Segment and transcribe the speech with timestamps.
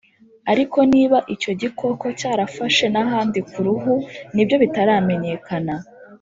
[0.51, 3.93] Ariko niba icyo gikoko cyarafashe n’ ahandi ku ruhu
[4.33, 5.73] nibyo bitaramenyekana